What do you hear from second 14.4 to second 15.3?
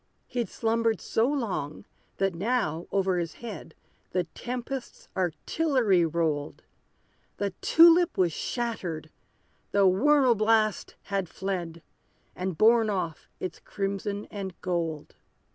gold.